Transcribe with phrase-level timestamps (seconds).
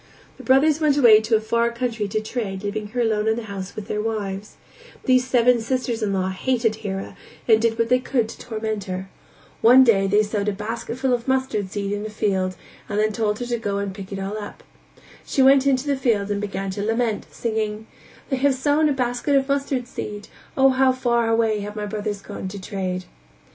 [0.37, 3.43] The brothers went away to a far country to trade leaving her alone in the
[3.43, 4.55] house with their wives;
[5.05, 7.15] these seven sisters in law hated Hira
[7.47, 9.11] and did what they could to torment her;
[9.61, 12.55] one day they sowed a basketful of mustard seed in a field
[12.89, 14.63] and then told her to go and pick it all up;
[15.23, 17.85] she went to the field and began to lament, singing:
[18.31, 20.29] "They have sown a basket of mustard seed!
[20.57, 23.05] Oh, how far away have my brothers gone to trade."